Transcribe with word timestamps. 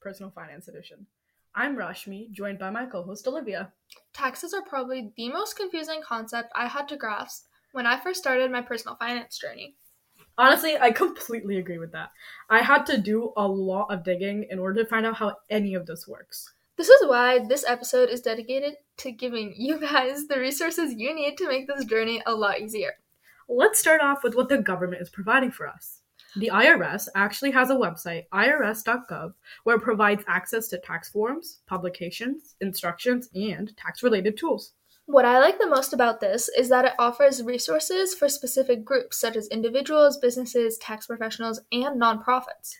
Personal 0.00 0.30
Finance 0.30 0.68
Edition. 0.68 1.06
I'm 1.54 1.76
Rashmi, 1.76 2.30
joined 2.30 2.58
by 2.58 2.70
my 2.70 2.86
co-host 2.86 3.26
Olivia. 3.26 3.72
Taxes 4.14 4.54
are 4.54 4.62
probably 4.62 5.12
the 5.16 5.28
most 5.28 5.56
confusing 5.56 6.00
concept 6.00 6.52
I 6.54 6.68
had 6.68 6.88
to 6.88 6.96
grasp 6.96 7.48
when 7.72 7.86
I 7.86 8.00
first 8.00 8.20
started 8.20 8.50
my 8.50 8.62
personal 8.62 8.96
finance 8.96 9.36
journey. 9.36 9.74
Honestly, 10.38 10.76
I 10.78 10.90
completely 10.90 11.58
agree 11.58 11.78
with 11.78 11.92
that. 11.92 12.10
I 12.50 12.60
had 12.60 12.84
to 12.86 12.98
do 12.98 13.32
a 13.36 13.48
lot 13.48 13.86
of 13.90 14.04
digging 14.04 14.46
in 14.50 14.58
order 14.58 14.82
to 14.82 14.88
find 14.88 15.06
out 15.06 15.16
how 15.16 15.36
any 15.48 15.74
of 15.74 15.86
this 15.86 16.06
works. 16.06 16.52
This 16.76 16.88
is 16.90 17.08
why 17.08 17.38
this 17.38 17.64
episode 17.66 18.10
is 18.10 18.20
dedicated 18.20 18.74
to 18.98 19.12
giving 19.12 19.54
you 19.56 19.80
guys 19.80 20.26
the 20.26 20.38
resources 20.38 20.92
you 20.94 21.14
need 21.14 21.38
to 21.38 21.48
make 21.48 21.66
this 21.66 21.86
journey 21.86 22.22
a 22.26 22.34
lot 22.34 22.60
easier. 22.60 22.92
Let's 23.48 23.80
start 23.80 24.02
off 24.02 24.22
with 24.22 24.34
what 24.34 24.50
the 24.50 24.58
government 24.58 25.00
is 25.00 25.08
providing 25.08 25.52
for 25.52 25.66
us. 25.66 26.02
The 26.36 26.50
IRS 26.52 27.08
actually 27.14 27.52
has 27.52 27.70
a 27.70 27.74
website, 27.74 28.24
irs.gov, 28.34 29.32
where 29.64 29.76
it 29.76 29.82
provides 29.82 30.22
access 30.28 30.68
to 30.68 30.78
tax 30.78 31.08
forms, 31.08 31.60
publications, 31.66 32.56
instructions, 32.60 33.30
and 33.34 33.74
tax 33.78 34.02
related 34.02 34.36
tools. 34.36 34.72
What 35.06 35.24
I 35.24 35.38
like 35.38 35.60
the 35.60 35.68
most 35.68 35.92
about 35.92 36.20
this 36.20 36.48
is 36.48 36.68
that 36.68 36.84
it 36.84 36.92
offers 36.98 37.40
resources 37.40 38.12
for 38.12 38.28
specific 38.28 38.84
groups 38.84 39.20
such 39.20 39.36
as 39.36 39.46
individuals, 39.48 40.18
businesses, 40.18 40.78
tax 40.78 41.06
professionals, 41.06 41.60
and 41.70 42.00
nonprofits. 42.00 42.74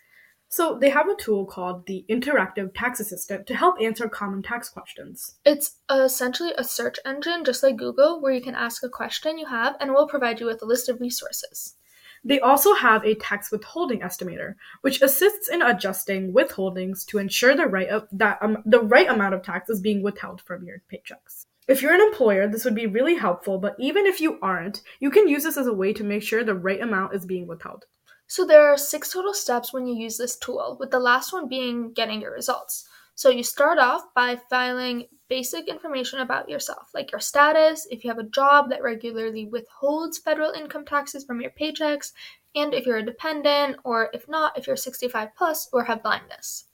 So 0.49 0.77
they 0.77 0.91
have 0.91 1.09
a 1.09 1.15
tool 1.15 1.47
called 1.47 1.87
the 1.87 2.05
Interactive 2.09 2.73
Tax 2.75 2.99
Assistant 2.99 3.47
to 3.47 3.55
help 3.55 3.80
answer 3.80 4.09
common 4.09 4.43
tax 4.43 4.69
questions. 4.69 5.37
It's 5.45 5.77
essentially 5.89 6.52
a 6.59 6.65
search 6.65 6.99
engine 7.05 7.45
just 7.45 7.63
like 7.63 7.77
Google 7.77 8.21
where 8.21 8.33
you 8.33 8.40
can 8.40 8.57
ask 8.57 8.83
a 8.83 8.88
question 8.88 9.38
you 9.38 9.46
have 9.46 9.77
and 9.79 9.90
it 9.90 9.93
will 9.93 10.09
provide 10.09 10.40
you 10.40 10.46
with 10.46 10.63
a 10.63 10.66
list 10.66 10.88
of 10.88 11.01
resources. 11.01 11.77
They 12.24 12.40
also 12.40 12.74
have 12.74 13.05
a 13.05 13.15
tax 13.15 13.52
withholding 13.52 14.01
estimator, 14.01 14.55
which 14.80 15.01
assists 15.01 15.49
in 15.49 15.63
adjusting 15.63 16.33
withholdings 16.33 17.07
to 17.07 17.18
ensure 17.18 17.55
the 17.55 17.66
right 17.66 17.88
of, 17.88 18.09
that 18.11 18.38
um, 18.43 18.59
the 18.66 18.80
right 18.80 19.09
amount 19.09 19.35
of 19.35 19.43
tax 19.43 19.71
is 19.71 19.80
being 19.80 20.02
withheld 20.02 20.40
from 20.40 20.65
your 20.65 20.83
paychecks. 20.93 21.46
If 21.68 21.82
you're 21.82 21.95
an 21.95 22.00
employer, 22.00 22.46
this 22.46 22.64
would 22.64 22.76
be 22.76 22.86
really 22.86 23.16
helpful, 23.16 23.59
but 23.59 23.74
even 23.80 24.06
if 24.06 24.20
you 24.20 24.38
aren't, 24.40 24.82
you 25.00 25.10
can 25.10 25.28
use 25.28 25.42
this 25.42 25.56
as 25.56 25.66
a 25.66 25.72
way 25.72 25.92
to 25.95 26.04
make 26.04 26.22
sure 26.22 26.45
the 26.45 26.54
right 26.54 26.80
amount 26.80 27.14
is 27.14 27.26
being 27.26 27.48
withheld. 27.48 27.86
So 28.28 28.46
there 28.46 28.66
are 28.72 28.76
six 28.76 29.12
total 29.12 29.34
steps 29.34 29.72
when 29.72 29.87
you 29.87 29.96
use 29.96 30.16
this 30.16 30.37
tool, 30.37 30.76
with 30.78 30.92
the 30.92 31.00
last 31.00 31.32
one 31.32 31.48
being 31.48 31.92
getting 31.92 32.20
your 32.20 32.32
results. 32.32 32.88
So 33.16 33.30
you 33.30 33.42
start 33.42 33.78
off 33.78 34.02
by 34.14 34.38
filing 34.48 35.06
basic 35.28 35.66
information 35.66 36.20
about 36.20 36.48
yourself, 36.48 36.90
like 36.94 37.10
your 37.10 37.20
status, 37.20 37.87
if 37.90 38.04
you 38.04 38.10
have 38.10 38.18
a 38.18 38.28
job 38.28 38.70
that 38.70 38.82
regularly 38.82 39.46
withholds 39.46 40.18
federal 40.18 40.52
income 40.52 40.84
taxes 40.84 41.24
from 41.24 41.40
your 41.40 41.50
paychecks, 41.50 42.12
and 42.54 42.74
if 42.74 42.87
you're 42.87 42.98
a 42.98 43.04
dependent, 43.04 43.76
or 43.84 44.10
if 44.12 44.28
not, 44.28 44.56
if 44.56 44.68
you're 44.68 44.76
65 44.76 45.30
plus 45.37 45.68
or 45.72 45.84
have 45.84 46.02
blindness. 46.02 46.66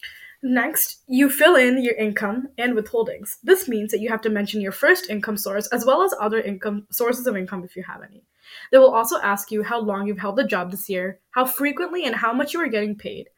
Next, 0.45 1.03
you 1.07 1.31
fill 1.31 1.55
in 1.55 1.85
your 1.85 1.95
income 1.95 2.49
and 2.59 2.77
withholdings. 2.77 3.37
This 3.45 3.69
means 3.69 3.93
that 3.93 4.01
you 4.01 4.09
have 4.09 4.23
to 4.23 4.29
mention 4.29 4.61
your 4.61 4.73
first 4.73 5.09
income 5.09 5.37
source 5.37 5.69
as 5.69 5.87
well 5.87 6.03
as 6.03 6.13
other 6.21 6.41
income 6.41 6.87
sources 6.91 7.29
of 7.29 7.37
income 7.37 7.63
if 7.63 7.77
you 7.77 7.85
have 7.85 8.03
any. 8.03 8.25
They 8.73 8.79
will 8.79 8.93
also 8.93 9.21
ask 9.21 9.53
you 9.53 9.63
how 9.63 9.81
long 9.81 10.07
you've 10.07 10.19
held 10.19 10.37
the 10.37 10.45
job 10.45 10.73
this 10.73 10.89
year, 10.89 11.21
how 11.31 11.45
frequently 11.45 12.05
and 12.05 12.17
how 12.17 12.33
much 12.33 12.55
you 12.55 12.61
are 12.61 12.69
getting 12.69 12.97
paid. 12.97 13.29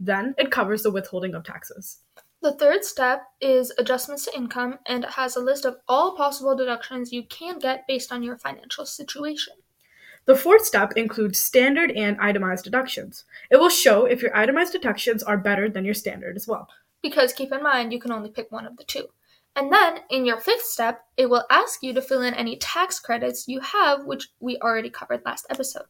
Then 0.00 0.34
it 0.38 0.50
covers 0.50 0.82
the 0.82 0.90
withholding 0.90 1.34
of 1.34 1.44
taxes. 1.44 1.98
The 2.40 2.52
third 2.52 2.84
step 2.84 3.22
is 3.42 3.72
adjustments 3.78 4.24
to 4.24 4.36
income 4.36 4.78
and 4.86 5.04
it 5.04 5.10
has 5.10 5.36
a 5.36 5.40
list 5.40 5.66
of 5.66 5.76
all 5.86 6.16
possible 6.16 6.56
deductions 6.56 7.12
you 7.12 7.24
can 7.24 7.58
get 7.58 7.86
based 7.86 8.10
on 8.10 8.22
your 8.22 8.38
financial 8.38 8.86
situation. 8.86 9.54
The 10.26 10.36
fourth 10.36 10.64
step 10.64 10.92
includes 10.96 11.38
standard 11.38 11.90
and 11.90 12.16
itemized 12.18 12.64
deductions. 12.64 13.24
It 13.50 13.58
will 13.58 13.68
show 13.68 14.06
if 14.06 14.22
your 14.22 14.34
itemized 14.34 14.72
deductions 14.72 15.22
are 15.22 15.36
better 15.36 15.68
than 15.68 15.84
your 15.84 15.94
standard 15.94 16.36
as 16.36 16.48
well. 16.48 16.68
Because 17.02 17.34
keep 17.34 17.52
in 17.52 17.62
mind, 17.62 17.92
you 17.92 18.00
can 18.00 18.12
only 18.12 18.30
pick 18.30 18.50
one 18.50 18.66
of 18.66 18.76
the 18.78 18.84
two. 18.84 19.08
And 19.56 19.70
then 19.70 19.98
in 20.10 20.24
your 20.24 20.40
fifth 20.40 20.64
step, 20.64 21.04
it 21.16 21.28
will 21.28 21.44
ask 21.50 21.82
you 21.82 21.92
to 21.92 22.02
fill 22.02 22.22
in 22.22 22.34
any 22.34 22.56
tax 22.56 22.98
credits 22.98 23.46
you 23.46 23.60
have, 23.60 24.04
which 24.04 24.28
we 24.40 24.56
already 24.58 24.90
covered 24.90 25.22
last 25.24 25.46
episode. 25.50 25.84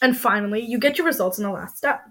And 0.00 0.16
finally, 0.16 0.60
you 0.60 0.78
get 0.78 0.96
your 0.96 1.06
results 1.06 1.38
in 1.38 1.44
the 1.44 1.50
last 1.50 1.76
step. 1.76 2.04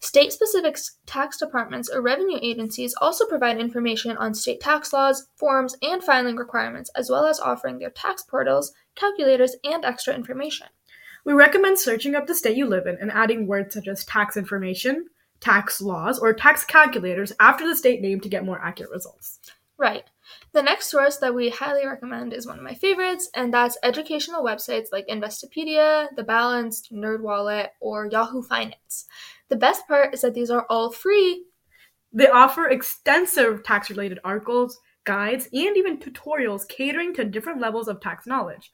State 0.00 0.32
specific 0.32 0.78
tax 1.06 1.38
departments 1.38 1.90
or 1.90 2.00
revenue 2.00 2.38
agencies 2.40 2.94
also 3.00 3.26
provide 3.26 3.58
information 3.58 4.16
on 4.16 4.32
state 4.32 4.60
tax 4.60 4.92
laws, 4.92 5.28
forms, 5.36 5.76
and 5.82 6.02
filing 6.02 6.36
requirements, 6.36 6.90
as 6.94 7.10
well 7.10 7.26
as 7.26 7.40
offering 7.40 7.78
their 7.78 7.90
tax 7.90 8.22
portals, 8.22 8.72
calculators, 8.94 9.56
and 9.64 9.84
extra 9.84 10.14
information. 10.14 10.68
We 11.28 11.34
recommend 11.34 11.78
searching 11.78 12.14
up 12.14 12.26
the 12.26 12.34
state 12.34 12.56
you 12.56 12.64
live 12.64 12.86
in 12.86 12.96
and 13.02 13.12
adding 13.12 13.46
words 13.46 13.74
such 13.74 13.86
as 13.86 14.02
tax 14.06 14.38
information, 14.38 15.08
tax 15.40 15.78
laws, 15.78 16.18
or 16.18 16.32
tax 16.32 16.64
calculators 16.64 17.34
after 17.38 17.68
the 17.68 17.76
state 17.76 18.00
name 18.00 18.18
to 18.20 18.30
get 18.30 18.46
more 18.46 18.58
accurate 18.64 18.92
results. 18.92 19.38
Right. 19.76 20.04
The 20.52 20.62
next 20.62 20.86
source 20.86 21.18
that 21.18 21.34
we 21.34 21.50
highly 21.50 21.86
recommend 21.86 22.32
is 22.32 22.46
one 22.46 22.56
of 22.56 22.64
my 22.64 22.72
favorites, 22.72 23.28
and 23.34 23.52
that's 23.52 23.76
educational 23.82 24.42
websites 24.42 24.86
like 24.90 25.06
Investopedia, 25.06 26.06
The 26.16 26.24
Balance, 26.24 26.88
NerdWallet, 26.90 27.68
or 27.82 28.06
Yahoo 28.06 28.40
Finance. 28.40 29.04
The 29.50 29.56
best 29.56 29.86
part 29.86 30.14
is 30.14 30.22
that 30.22 30.32
these 30.32 30.50
are 30.50 30.64
all 30.70 30.90
free. 30.90 31.44
They 32.10 32.28
offer 32.28 32.70
extensive 32.70 33.62
tax 33.64 33.90
related 33.90 34.18
articles, 34.24 34.80
guides, 35.04 35.46
and 35.52 35.76
even 35.76 35.98
tutorials 35.98 36.66
catering 36.66 37.12
to 37.16 37.24
different 37.26 37.60
levels 37.60 37.86
of 37.86 38.00
tax 38.00 38.26
knowledge. 38.26 38.72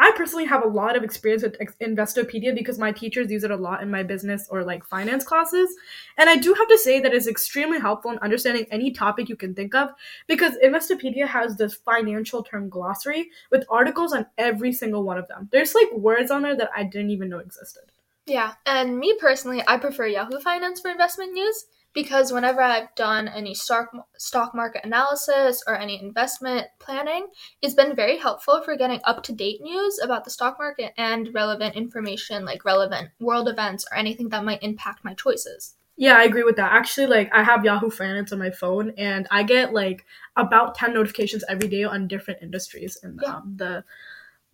I 0.00 0.12
personally 0.16 0.44
have 0.44 0.64
a 0.64 0.68
lot 0.68 0.96
of 0.96 1.02
experience 1.02 1.42
with 1.42 1.58
Investopedia 1.80 2.54
because 2.54 2.78
my 2.78 2.92
teachers 2.92 3.30
use 3.30 3.42
it 3.42 3.50
a 3.50 3.56
lot 3.56 3.82
in 3.82 3.90
my 3.90 4.04
business 4.04 4.46
or 4.48 4.62
like 4.62 4.84
finance 4.84 5.24
classes. 5.24 5.74
And 6.16 6.30
I 6.30 6.36
do 6.36 6.54
have 6.54 6.68
to 6.68 6.78
say 6.78 7.00
that 7.00 7.12
it's 7.12 7.26
extremely 7.26 7.80
helpful 7.80 8.12
in 8.12 8.18
understanding 8.18 8.66
any 8.70 8.92
topic 8.92 9.28
you 9.28 9.34
can 9.34 9.54
think 9.54 9.74
of 9.74 9.90
because 10.28 10.54
Investopedia 10.64 11.26
has 11.26 11.56
this 11.56 11.74
financial 11.74 12.44
term 12.44 12.68
glossary 12.68 13.30
with 13.50 13.64
articles 13.68 14.12
on 14.12 14.26
every 14.38 14.72
single 14.72 15.02
one 15.02 15.18
of 15.18 15.26
them. 15.26 15.48
There's 15.50 15.74
like 15.74 15.92
words 15.92 16.30
on 16.30 16.42
there 16.42 16.56
that 16.56 16.70
I 16.76 16.84
didn't 16.84 17.10
even 17.10 17.28
know 17.28 17.38
existed. 17.38 17.84
Yeah, 18.26 18.52
and 18.66 18.98
me 18.98 19.16
personally, 19.18 19.64
I 19.66 19.78
prefer 19.78 20.06
Yahoo 20.06 20.38
Finance 20.38 20.80
for 20.80 20.90
investment 20.90 21.32
news 21.32 21.64
because 21.94 22.32
whenever 22.32 22.60
I've 22.62 22.94
done 22.94 23.28
any 23.28 23.54
stock 23.54 23.90
stock 24.16 24.54
market 24.54 24.84
analysis 24.84 25.62
or 25.66 25.76
any 25.76 26.00
investment 26.00 26.66
planning, 26.78 27.26
it's 27.62 27.74
been 27.74 27.96
very 27.96 28.18
helpful 28.18 28.62
for 28.62 28.76
getting 28.76 29.00
up 29.04 29.22
to 29.24 29.32
date 29.32 29.60
news 29.60 29.98
about 30.02 30.24
the 30.24 30.30
stock 30.30 30.58
market 30.58 30.92
and 30.96 31.32
relevant 31.34 31.74
information 31.76 32.44
like 32.44 32.64
relevant 32.64 33.10
world 33.20 33.48
events 33.48 33.86
or 33.90 33.96
anything 33.96 34.28
that 34.28 34.44
might 34.44 34.62
impact 34.62 35.04
my 35.04 35.14
choices. 35.14 35.74
Yeah, 35.96 36.16
I 36.16 36.22
agree 36.24 36.44
with 36.44 36.54
that. 36.56 36.70
Actually, 36.72 37.08
like 37.08 37.28
I 37.34 37.42
have 37.42 37.64
Yahoo 37.64 37.90
Finance 37.90 38.32
on 38.32 38.38
my 38.38 38.50
phone, 38.50 38.92
and 38.96 39.26
I 39.32 39.42
get 39.42 39.72
like 39.72 40.06
about 40.36 40.76
ten 40.76 40.94
notifications 40.94 41.42
every 41.48 41.66
day 41.68 41.82
on 41.82 42.06
different 42.06 42.40
industries 42.42 42.96
in 43.02 43.18
Yeah. 43.20 43.36
um, 43.36 43.54
the 43.56 43.84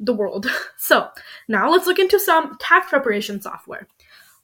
the 0.00 0.14
world. 0.14 0.46
So 0.76 1.08
now 1.48 1.70
let's 1.70 1.86
look 1.86 1.98
into 1.98 2.18
some 2.18 2.56
tax 2.60 2.88
preparation 2.90 3.40
software. 3.40 3.86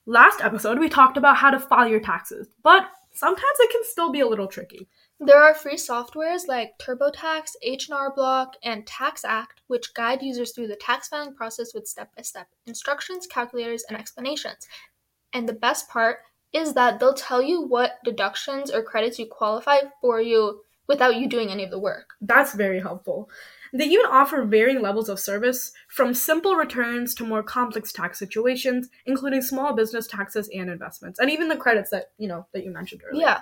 Last 0.06 0.40
episode, 0.40 0.78
we 0.78 0.88
talked 0.88 1.16
about 1.16 1.36
how 1.36 1.50
to 1.50 1.60
file 1.60 1.86
your 1.86 2.00
taxes, 2.00 2.48
but 2.62 2.88
sometimes 3.12 3.58
it 3.58 3.70
can 3.70 3.82
still 3.84 4.10
be 4.10 4.20
a 4.20 4.26
little 4.26 4.46
tricky. 4.46 4.88
There 5.20 5.42
are 5.42 5.54
free 5.54 5.76
softwares 5.76 6.48
like 6.48 6.78
TurboTax, 6.78 7.50
H&R 7.62 8.14
Block, 8.14 8.56
and 8.64 8.86
TaxAct, 8.86 9.60
which 9.66 9.92
guide 9.92 10.22
users 10.22 10.52
through 10.52 10.68
the 10.68 10.76
tax 10.76 11.08
filing 11.08 11.34
process 11.34 11.74
with 11.74 11.86
step-by-step 11.86 12.48
instructions, 12.66 13.26
calculators, 13.26 13.84
and 13.88 13.98
explanations. 13.98 14.66
And 15.34 15.46
the 15.46 15.52
best 15.52 15.88
part 15.90 16.18
is 16.54 16.72
that 16.72 16.98
they'll 16.98 17.12
tell 17.12 17.42
you 17.42 17.60
what 17.60 17.98
deductions 18.02 18.70
or 18.70 18.82
credits 18.82 19.18
you 19.18 19.26
qualify 19.26 19.80
for 20.00 20.20
you 20.20 20.62
without 20.88 21.16
you 21.16 21.28
doing 21.28 21.50
any 21.50 21.62
of 21.62 21.70
the 21.70 21.78
work. 21.78 22.14
That's 22.22 22.54
very 22.54 22.80
helpful. 22.80 23.30
They 23.72 23.86
even 23.86 24.06
offer 24.06 24.42
varying 24.42 24.80
levels 24.80 25.08
of 25.08 25.20
service, 25.20 25.72
from 25.88 26.14
simple 26.14 26.56
returns 26.56 27.14
to 27.16 27.26
more 27.26 27.42
complex 27.42 27.92
tax 27.92 28.18
situations, 28.18 28.88
including 29.06 29.42
small 29.42 29.74
business 29.74 30.06
taxes 30.06 30.50
and 30.52 30.68
investments, 30.68 31.18
and 31.18 31.30
even 31.30 31.48
the 31.48 31.56
credits 31.56 31.90
that 31.90 32.06
you 32.18 32.28
know 32.28 32.46
that 32.52 32.64
you 32.64 32.70
mentioned 32.72 33.02
earlier. 33.08 33.22
Yeah. 33.22 33.40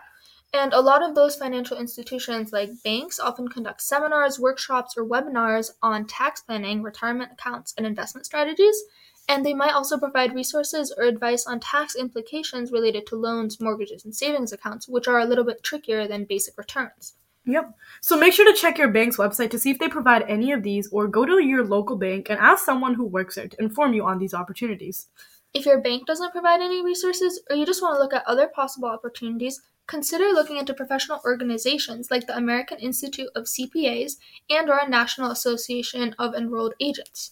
And 0.54 0.72
a 0.72 0.80
lot 0.80 1.02
of 1.02 1.14
those 1.14 1.36
financial 1.36 1.76
institutions, 1.76 2.52
like 2.52 2.70
banks, 2.82 3.20
often 3.20 3.48
conduct 3.48 3.82
seminars, 3.82 4.40
workshops, 4.40 4.94
or 4.96 5.04
webinars 5.04 5.72
on 5.82 6.06
tax 6.06 6.40
planning, 6.40 6.82
retirement 6.82 7.32
accounts, 7.32 7.75
and 7.76 7.86
investment 7.86 8.25
strategies. 8.25 8.82
And 9.28 9.44
they 9.44 9.52
might 9.52 9.75
also 9.75 9.98
provide 9.98 10.34
resources 10.34 10.90
or 10.96 11.04
advice 11.04 11.46
on 11.46 11.60
tax 11.60 11.94
implications 11.94 12.72
related 12.72 13.06
to 13.08 13.16
loans, 13.16 13.60
mortgages, 13.60 14.06
and 14.06 14.14
savings 14.14 14.54
accounts, 14.54 14.88
which 14.88 15.06
are 15.06 15.19
a 15.19 15.26
little 15.26 15.44
bit 15.44 15.62
trickier 15.62 16.08
than 16.08 16.25
basic 16.25 16.56
returns. 16.56 17.14
Yep. 17.48 17.74
So 18.02 18.18
make 18.18 18.34
sure 18.34 18.44
to 18.44 18.60
check 18.60 18.76
your 18.76 18.92
bank's 18.92 19.16
website 19.16 19.48
to 19.52 19.58
see 19.58 19.70
if 19.70 19.78
they 19.78 19.88
provide 19.88 20.22
any 20.28 20.52
of 20.52 20.62
these, 20.62 20.86
or 20.92 21.08
go 21.08 21.24
to 21.24 21.42
your 21.42 21.64
local 21.64 21.96
bank 21.96 22.28
and 22.28 22.38
ask 22.38 22.62
someone 22.62 22.92
who 22.92 23.06
works 23.06 23.36
there 23.36 23.48
to 23.48 23.62
inform 23.62 23.94
you 23.94 24.04
on 24.04 24.18
these 24.18 24.34
opportunities. 24.34 25.08
If 25.54 25.64
your 25.64 25.80
bank 25.80 26.06
doesn't 26.06 26.32
provide 26.32 26.60
any 26.60 26.84
resources, 26.84 27.40
or 27.48 27.56
you 27.56 27.64
just 27.64 27.80
want 27.80 27.96
to 27.96 28.02
look 28.02 28.12
at 28.12 28.26
other 28.26 28.48
possible 28.48 28.90
opportunities, 28.90 29.62
consider 29.86 30.26
looking 30.26 30.58
into 30.58 30.74
professional 30.74 31.22
organizations 31.24 32.10
like 32.10 32.26
the 32.26 32.36
American 32.36 32.80
Institute 32.80 33.30
of 33.34 33.44
CPAs 33.44 34.18
and 34.50 34.68
our 34.68 34.86
National 34.86 35.30
Association 35.30 36.14
of 36.18 36.34
Enrolled 36.34 36.74
Agents. 36.80 37.30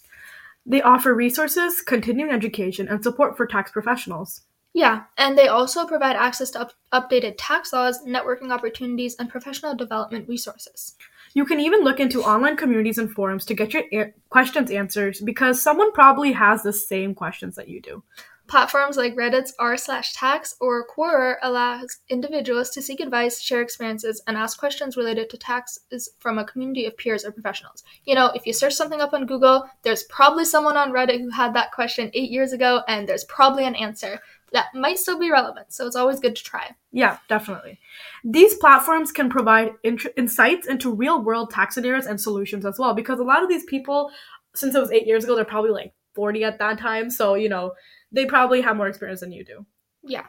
They 0.65 0.81
offer 0.81 1.15
resources, 1.15 1.83
continuing 1.83 2.33
education, 2.33 2.89
and 2.89 3.05
support 3.05 3.37
for 3.37 3.47
tax 3.47 3.71
professionals. 3.71 4.46
Yeah, 4.77 5.05
and 5.17 5.39
they 5.39 5.49
also 5.49 5.87
provide 5.87 6.17
access 6.17 6.51
to 6.51 6.61
up- 6.61 6.75
updated 6.93 7.37
tax 7.39 7.73
laws, 7.73 8.05
networking 8.05 8.53
opportunities, 8.53 9.17
and 9.19 9.27
professional 9.27 9.75
development 9.75 10.29
resources. 10.29 10.97
You 11.33 11.47
can 11.47 11.61
even 11.61 11.81
look 11.81 11.99
into 11.99 12.23
online 12.23 12.59
communities 12.59 12.99
and 12.99 13.11
forums 13.11 13.47
to 13.47 13.55
get 13.55 13.73
your 13.73 13.85
a- 13.91 14.13
questions 14.29 14.71
answered 14.71 15.17
because 15.25 15.63
someone 15.63 15.93
probably 15.93 16.33
has 16.33 16.63
the 16.63 16.75
same 16.75 17.15
questions 17.15 17.57
that 17.57 17.69
you 17.69 17.81
do. 17.81 18.03
Platforms 18.49 18.97
like 18.97 19.17
Reddit's 19.17 19.53
r 19.59 19.77
slash 19.77 20.13
tax 20.13 20.55
or 20.61 20.87
Quora 20.87 21.37
allows 21.43 21.99
individuals 22.09 22.71
to 22.71 22.83
seek 22.83 23.01
advice, 23.01 23.41
share 23.41 23.61
experiences, 23.61 24.23
and 24.27 24.37
ask 24.37 24.59
questions 24.59 24.97
related 24.97 25.29
to 25.31 25.37
taxes 25.37 26.11
from 26.19 26.39
a 26.39 26.45
community 26.45 26.87
of 26.87 26.97
peers 26.97 27.25
or 27.25 27.33
professionals. 27.33 27.83
You 28.05 28.15
know, 28.15 28.31
if 28.35 28.47
you 28.47 28.53
search 28.53 28.75
something 28.75 29.01
up 29.01 29.13
on 29.13 29.27
Google, 29.27 29.69
there's 29.83 30.05
probably 30.05 30.45
someone 30.45 30.77
on 30.77 30.93
Reddit 30.93 31.21
who 31.21 31.31
had 31.31 31.55
that 31.55 31.73
question 31.73 32.11
eight 32.15 32.31
years 32.31 32.53
ago, 32.53 32.83
and 32.87 33.09
there's 33.09 33.25
probably 33.25 33.65
an 33.65 33.75
answer 33.75 34.21
that 34.53 34.75
might 34.75 34.99
still 34.99 35.19
be 35.19 35.31
relevant. 35.31 35.73
So 35.73 35.87
it's 35.87 35.97
always 35.97 36.21
good 36.21 36.37
to 36.37 36.45
try. 36.45 36.75
Yeah, 36.93 37.19
definitely. 37.29 37.81
These 38.25 38.55
platforms 38.55 39.11
can 39.11 39.29
provide 39.29 39.73
int- 39.83 40.07
insights 40.17 40.69
into 40.69 40.95
real 40.95 41.21
world 41.21 41.51
tax 41.51 41.75
scenarios 41.75 42.07
and 42.07 42.21
solutions 42.21 42.65
as 42.65 42.79
well 42.79 42.95
because 42.95 43.19
a 43.19 43.25
lot 43.25 43.43
of 43.43 43.49
these 43.49 43.65
people, 43.65 44.11
since 44.55 44.75
it 44.75 44.81
was 44.81 44.93
eight 44.93 45.07
years 45.07 45.25
ago, 45.25 45.35
they're 45.35 45.45
probably 45.45 45.73
like 45.73 45.93
40 46.15 46.45
at 46.45 46.59
that 46.59 46.79
time. 46.79 47.11
So, 47.11 47.35
you 47.35 47.49
know, 47.49 47.73
they 48.17 48.27
probably 48.27 48.63
have 48.63 48.77
more 48.77 48.89
experience 48.89 49.21
than 49.21 49.31
you 49.31 49.45
do. 49.45 49.65
Yeah. 50.03 50.27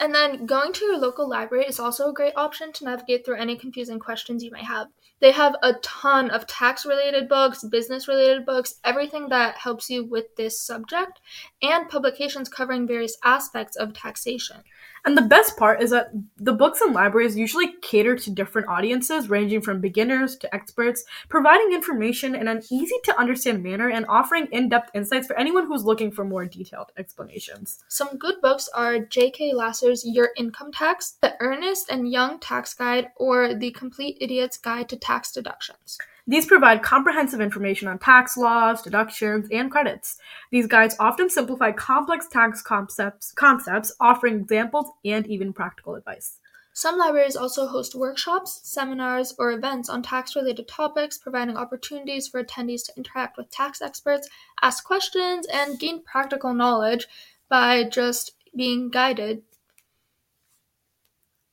And 0.00 0.14
then 0.14 0.46
going 0.46 0.72
to 0.72 0.84
your 0.84 0.98
local 0.98 1.28
library 1.28 1.64
is 1.66 1.80
also 1.80 2.08
a 2.08 2.14
great 2.14 2.34
option 2.36 2.72
to 2.72 2.84
navigate 2.84 3.24
through 3.24 3.36
any 3.36 3.56
confusing 3.56 3.98
questions 3.98 4.44
you 4.44 4.50
may 4.52 4.62
have. 4.62 4.86
They 5.20 5.32
have 5.32 5.56
a 5.62 5.74
ton 5.82 6.30
of 6.30 6.46
tax 6.46 6.86
related 6.86 7.28
books, 7.28 7.64
business 7.64 8.06
related 8.06 8.46
books, 8.46 8.76
everything 8.84 9.28
that 9.30 9.56
helps 9.56 9.90
you 9.90 10.04
with 10.04 10.36
this 10.36 10.62
subject, 10.62 11.20
and 11.60 11.88
publications 11.88 12.48
covering 12.48 12.86
various 12.86 13.16
aspects 13.24 13.76
of 13.76 13.92
taxation. 13.92 14.62
And 15.04 15.16
the 15.16 15.22
best 15.22 15.56
part 15.56 15.82
is 15.82 15.90
that 15.90 16.10
the 16.36 16.52
books 16.52 16.80
and 16.80 16.94
libraries 16.94 17.36
usually 17.36 17.72
cater 17.82 18.16
to 18.16 18.30
different 18.30 18.68
audiences, 18.68 19.30
ranging 19.30 19.60
from 19.60 19.80
beginners 19.80 20.36
to 20.38 20.54
experts, 20.54 21.04
providing 21.28 21.72
information 21.72 22.34
in 22.34 22.48
an 22.48 22.62
easy 22.70 22.96
to 23.04 23.18
understand 23.18 23.62
manner 23.62 23.88
and 23.88 24.06
offering 24.08 24.48
in 24.52 24.68
depth 24.68 24.90
insights 24.94 25.26
for 25.26 25.38
anyone 25.38 25.66
who's 25.66 25.84
looking 25.84 26.10
for 26.10 26.24
more 26.24 26.44
detailed 26.44 26.92
explanations. 26.96 27.78
Some 27.88 28.16
good 28.18 28.40
books 28.40 28.68
are 28.74 28.98
J.K. 28.98 29.52
Lasser's 29.54 30.04
Your 30.04 30.30
Income 30.36 30.72
Tax, 30.72 31.16
The 31.20 31.34
Ernst 31.40 31.90
and 31.90 32.10
Young 32.10 32.38
Tax 32.38 32.74
Guide, 32.74 33.08
or 33.16 33.54
The 33.54 33.70
Complete 33.72 34.18
Idiot's 34.20 34.58
Guide 34.58 34.88
to 34.88 34.96
Tax 34.96 35.32
Deductions. 35.32 35.98
These 36.28 36.44
provide 36.44 36.82
comprehensive 36.82 37.40
information 37.40 37.88
on 37.88 37.98
tax 37.98 38.36
laws, 38.36 38.82
deductions, 38.82 39.48
and 39.50 39.70
credits. 39.70 40.18
These 40.50 40.66
guides 40.66 40.94
often 41.00 41.30
simplify 41.30 41.72
complex 41.72 42.28
tax 42.28 42.60
concepts, 42.60 43.32
concepts, 43.32 43.94
offering 43.98 44.40
examples 44.40 44.90
and 45.06 45.26
even 45.26 45.54
practical 45.54 45.94
advice. 45.94 46.38
Some 46.74 46.98
libraries 46.98 47.34
also 47.34 47.66
host 47.66 47.94
workshops, 47.94 48.60
seminars, 48.62 49.34
or 49.38 49.52
events 49.52 49.88
on 49.88 50.02
tax 50.02 50.36
related 50.36 50.68
topics, 50.68 51.16
providing 51.16 51.56
opportunities 51.56 52.28
for 52.28 52.44
attendees 52.44 52.84
to 52.84 52.92
interact 52.98 53.38
with 53.38 53.50
tax 53.50 53.80
experts, 53.80 54.28
ask 54.60 54.84
questions, 54.84 55.46
and 55.50 55.80
gain 55.80 56.02
practical 56.04 56.52
knowledge 56.52 57.06
by 57.48 57.84
just 57.84 58.32
being 58.54 58.90
guided 58.90 59.42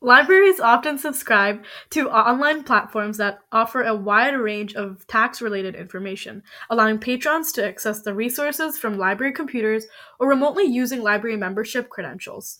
Libraries 0.06 0.60
often 0.60 1.00
subscribe 1.00 1.64
to 1.90 2.12
online 2.12 2.62
platforms 2.62 3.18
that 3.18 3.40
offer 3.52 3.82
a 3.82 3.96
wide 3.96 4.36
range 4.36 4.76
of 4.76 5.08
tax 5.08 5.42
related 5.42 5.74
information, 5.74 6.44
allowing 6.70 7.00
patrons 7.00 7.52
to 7.54 7.68
access 7.68 8.04
the 8.04 8.14
resources 8.14 8.78
from 8.78 9.00
library 9.00 9.34
computers 9.34 9.88
or 10.20 10.30
remotely 10.30 10.64
using 10.64 11.02
library 11.02 11.38
membership 11.38 11.90
credentials. 11.90 12.60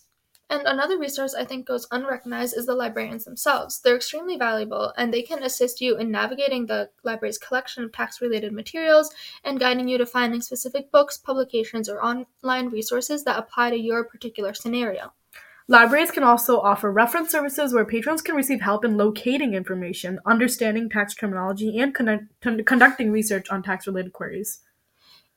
And 0.50 0.62
another 0.66 0.98
resource 0.98 1.36
I 1.36 1.44
think 1.44 1.68
goes 1.68 1.86
unrecognized 1.92 2.56
is 2.56 2.66
the 2.66 2.74
librarians 2.74 3.24
themselves. 3.24 3.80
They're 3.80 3.94
extremely 3.94 4.36
valuable 4.36 4.92
and 4.96 5.14
they 5.14 5.22
can 5.22 5.44
assist 5.44 5.80
you 5.80 5.96
in 5.98 6.10
navigating 6.10 6.66
the 6.66 6.90
library's 7.04 7.38
collection 7.38 7.84
of 7.84 7.92
tax 7.92 8.20
related 8.20 8.54
materials 8.54 9.14
and 9.44 9.60
guiding 9.60 9.86
you 9.86 9.98
to 9.98 10.06
finding 10.06 10.40
specific 10.40 10.90
books, 10.90 11.16
publications, 11.16 11.88
or 11.88 12.02
online 12.04 12.70
resources 12.70 13.22
that 13.22 13.38
apply 13.38 13.70
to 13.70 13.78
your 13.78 14.02
particular 14.02 14.52
scenario. 14.52 15.12
Libraries 15.68 16.12
can 16.12 16.22
also 16.22 16.60
offer 16.60 16.92
reference 16.92 17.32
services 17.32 17.74
where 17.74 17.84
patrons 17.84 18.22
can 18.22 18.36
receive 18.36 18.60
help 18.60 18.84
in 18.84 18.96
locating 18.96 19.54
information, 19.54 20.20
understanding 20.24 20.88
tax 20.88 21.12
terminology, 21.12 21.76
and 21.78 21.92
con- 21.92 22.28
conducting 22.40 23.10
research 23.10 23.50
on 23.50 23.64
tax 23.64 23.86
related 23.88 24.12
queries. 24.12 24.60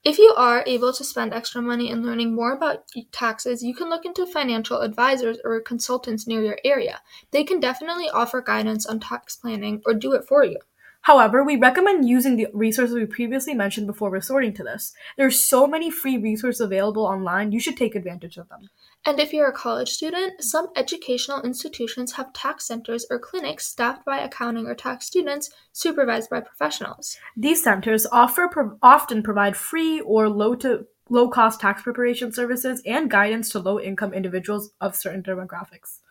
If 0.03 0.19
you 0.19 0.33
are 0.37 0.63
able 0.67 0.93
to 0.93 1.03
spend 1.03 1.33
extra 1.33 1.63
money 1.63 1.89
in 1.89 2.05
learning 2.05 2.35
more 2.35 2.53
about 2.53 2.83
taxes, 3.11 3.63
you 3.63 3.73
can 3.73 3.89
look 3.89 4.05
into 4.05 4.25
financial 4.25 4.81
advisors 4.81 5.39
or 5.43 5.59
consultants 5.61 6.27
near 6.27 6.43
your 6.43 6.59
area. 6.63 7.01
They 7.31 7.43
can 7.43 7.59
definitely 7.59 8.09
offer 8.09 8.39
guidance 8.41 8.85
on 8.85 8.99
tax 8.99 9.35
planning 9.35 9.81
or 9.85 9.95
do 9.95 10.13
it 10.13 10.25
for 10.25 10.45
you. 10.45 10.59
However, 11.01 11.43
we 11.43 11.55
recommend 11.55 12.07
using 12.07 12.35
the 12.35 12.47
resources 12.53 12.95
we 12.95 13.05
previously 13.05 13.53
mentioned 13.53 13.87
before 13.87 14.09
resorting 14.09 14.53
to 14.53 14.63
this. 14.63 14.93
There 15.17 15.25
are 15.25 15.31
so 15.31 15.65
many 15.65 15.89
free 15.89 16.17
resources 16.17 16.61
available 16.61 17.05
online, 17.05 17.51
you 17.51 17.59
should 17.59 17.77
take 17.77 17.95
advantage 17.95 18.37
of 18.37 18.49
them. 18.49 18.69
And 19.05 19.19
if 19.19 19.31
you're 19.31 19.47
a 19.47 19.53
college 19.53 19.89
student, 19.89 20.43
some 20.43 20.67
educational 20.75 21.41
institutions 21.41 22.13
have 22.13 22.33
tax 22.33 22.67
centers 22.67 23.05
or 23.09 23.17
clinics 23.17 23.65
staffed 23.65 24.05
by 24.05 24.19
accounting 24.19 24.67
or 24.67 24.75
tax 24.75 25.05
students 25.05 25.49
supervised 25.71 26.29
by 26.29 26.41
professionals. 26.41 27.17
These 27.35 27.63
centers 27.63 28.05
offer 28.11 28.77
often 28.81 29.23
provide 29.23 29.55
free 29.55 30.01
or 30.01 30.27
low 30.27 30.53
to 30.55 30.85
low 31.09 31.29
cost 31.29 31.59
tax 31.59 31.81
preparation 31.81 32.31
services 32.31 32.81
and 32.85 33.09
guidance 33.09 33.49
to 33.49 33.59
low 33.59 33.79
income 33.79 34.13
individuals 34.13 34.71
of 34.79 34.95
certain 34.95 35.23
demographics. 35.23 36.01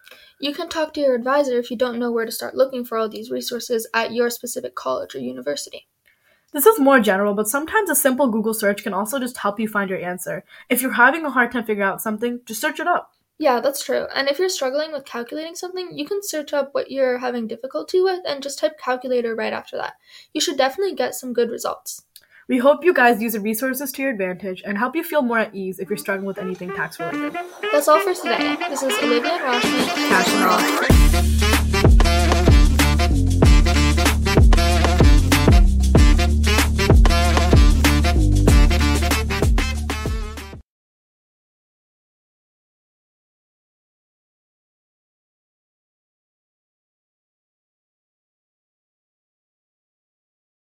You 0.41 0.55
can 0.55 0.69
talk 0.69 0.95
to 0.95 1.01
your 1.01 1.15
advisor 1.15 1.59
if 1.59 1.71
you 1.71 1.77
don't 1.77 1.99
know 1.99 2.13
where 2.13 2.27
to 2.27 2.33
start 2.33 2.55
looking 2.55 2.85
for 2.85 2.97
all 2.97 3.09
these 3.09 3.31
resources 3.31 3.89
at 3.93 4.13
your 4.13 4.31
specific 4.31 4.75
college 4.75 5.15
or 5.15 5.19
university. 5.19 5.89
This 6.53 6.65
is 6.65 6.81
more 6.81 7.01
general, 7.01 7.35
but 7.35 7.49
sometimes 7.49 7.91
a 7.91 7.95
simple 7.95 8.29
Google 8.29 8.55
search 8.55 8.83
can 8.83 8.95
also 8.95 9.19
just 9.19 9.37
help 9.37 9.61
you 9.61 9.69
find 9.69 9.91
your 9.91 10.01
answer. 10.01 10.45
If 10.71 10.81
you're 10.81 10.93
having 10.93 11.25
a 11.27 11.31
hard 11.31 11.53
time 11.53 11.65
figuring 11.65 11.89
out 11.89 12.01
something, 12.01 12.41
just 12.47 12.61
search 12.61 12.81
it 12.81 12.87
up. 12.87 13.13
Yeah, 13.41 13.61
that's 13.61 13.85
true. 13.85 14.07
And 14.15 14.29
if 14.29 14.39
you're 14.39 14.49
struggling 14.49 14.91
with 14.91 15.05
calculating 15.05 15.55
something, 15.55 15.97
you 15.97 16.05
can 16.05 16.23
search 16.23 16.53
up 16.53 16.71
what 16.73 16.91
you're 16.91 17.19
having 17.19 17.47
difficulty 17.47 18.01
with 18.01 18.21
and 18.27 18.43
just 18.43 18.59
type 18.59 18.79
calculator 18.79 19.35
right 19.37 19.53
after 19.53 19.77
that. 19.77 19.95
You 20.33 20.41
should 20.41 20.57
definitely 20.57 20.97
get 20.97 21.15
some 21.15 21.33
good 21.33 21.51
results. 21.51 22.05
We 22.49 22.57
hope 22.57 22.83
you 22.83 22.95
guys 22.95 23.21
use 23.21 23.35
the 23.35 23.41
resources 23.41 23.93
to 23.93 24.03
your 24.03 24.11
advantage 24.11 24.63
and 24.65 24.79
help 24.79 24.97
you 24.97 25.05
feel 25.05 25.21
more 25.21 25.39
at 25.39 25.55
ease 25.55 25.79
if 25.79 25.91
you're 25.91 25.99
struggling 25.99 26.27
with 26.27 26.39
anything 26.39 26.71
tax 26.71 26.99
related. 26.99 27.37
That's 27.71 27.89
all 27.89 28.01
for 28.01 28.15
today. 28.15 28.57
This 28.71 28.83
is 28.83 28.95
Olivia 29.03 29.33
and 29.33 29.63
Rashmi. 29.63 29.87
Cash 30.09 30.29
and 30.31 31.33
all. 31.35 31.38